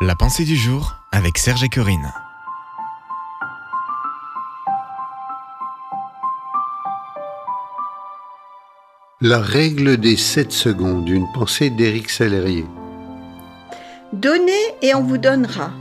[0.00, 2.12] La pensée du jour avec Serge et Corinne.
[9.20, 12.64] La règle des 7 secondes, une pensée d'Éric Salérier.
[14.12, 15.72] Donnez et on vous donnera.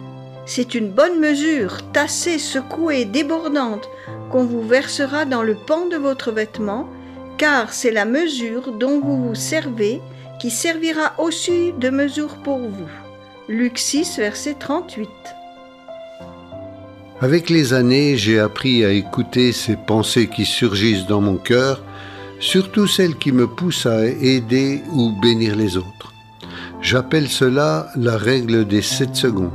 [0.48, 3.88] C'est une bonne mesure, tassée, secouée, débordante,
[4.32, 6.90] qu'on vous versera dans le pan de votre vêtement,
[7.38, 10.02] car c'est la mesure dont vous vous servez
[10.40, 12.90] qui servira aussi de mesure pour vous.
[13.50, 15.08] Luc 6, verset 38.
[17.22, 21.82] Avec les années, j'ai appris à écouter ces pensées qui surgissent dans mon cœur,
[22.42, 26.14] surtout celles qui me poussent à aider ou bénir les autres.
[26.82, 29.52] J'appelle cela la règle des 7 secondes.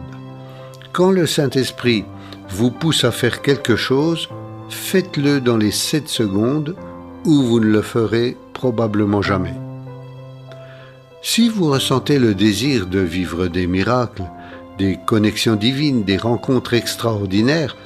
[0.92, 2.06] Quand le Saint-Esprit
[2.48, 4.30] vous pousse à faire quelque chose,
[4.70, 6.74] faites-le dans les 7 secondes
[7.26, 9.61] ou vous ne le ferez probablement jamais.
[11.24, 14.24] Si vous ressentez le désir de vivre des miracles,
[14.76, 17.76] des connexions divines, des rencontres extraordinaires,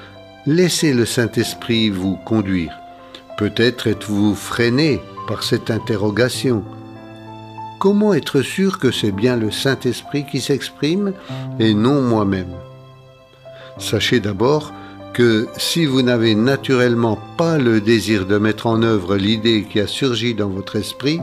[0.47, 2.73] laissez le Saint-Esprit vous conduire.
[3.37, 6.65] Peut-être êtes-vous freiné par cette interrogation.
[7.79, 11.13] Comment être sûr que c'est bien le Saint-Esprit qui s'exprime
[11.61, 12.55] et non moi-même?
[13.77, 14.73] Sachez d'abord
[15.13, 19.87] que si vous n'avez naturellement pas le désir de mettre en œuvre l'idée qui a
[19.87, 21.21] surgi dans votre esprit,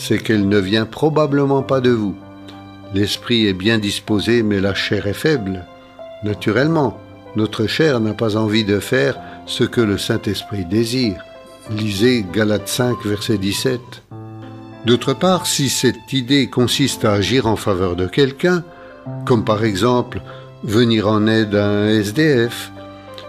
[0.00, 2.16] c'est qu'elle ne vient probablement pas de vous.
[2.94, 5.66] L'esprit est bien disposé, mais la chair est faible.
[6.24, 6.98] Naturellement,
[7.36, 11.22] notre chair n'a pas envie de faire ce que le Saint-Esprit désire.
[11.70, 13.78] Lisez Galates 5, verset 17.
[14.86, 18.64] D'autre part, si cette idée consiste à agir en faveur de quelqu'un,
[19.26, 20.22] comme par exemple
[20.64, 22.72] venir en aide à un SDF,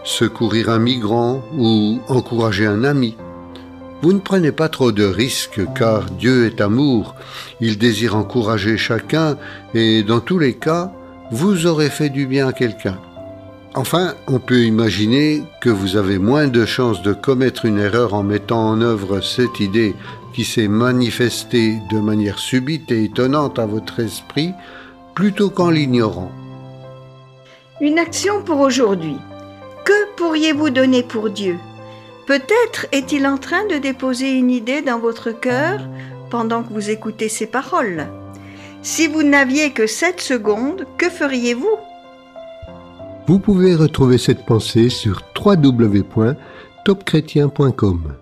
[0.05, 3.17] secourir un migrant ou encourager un ami,
[4.01, 7.15] vous ne prenez pas trop de risques car Dieu est amour,
[7.59, 9.37] il désire encourager chacun
[9.73, 10.91] et dans tous les cas,
[11.31, 12.97] vous aurez fait du bien à quelqu'un.
[13.73, 18.23] Enfin, on peut imaginer que vous avez moins de chances de commettre une erreur en
[18.23, 19.95] mettant en œuvre cette idée
[20.33, 24.51] qui s'est manifestée de manière subite et étonnante à votre esprit
[25.15, 26.31] plutôt qu'en l'ignorant.
[27.79, 29.17] Une action pour aujourd'hui.
[29.85, 31.57] Que pourriez-vous donner pour Dieu?
[32.31, 35.81] Peut-être est-il en train de déposer une idée dans votre cœur
[36.29, 38.07] pendant que vous écoutez ces paroles.
[38.81, 41.75] Si vous n'aviez que 7 secondes, que feriez-vous?
[43.27, 48.15] Vous pouvez retrouver cette pensée sur www.topchrétien.com.